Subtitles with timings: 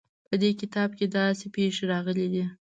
[0.27, 2.45] په دې کتاب کې داسې پېښې راغلې دي.